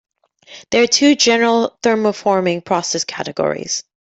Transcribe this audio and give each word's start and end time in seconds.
There 0.71 0.81
are 0.81 0.87
two 0.87 1.15
general 1.15 1.77
thermoforming 1.83 2.65
process 2.65 3.03
categories. 3.03 3.83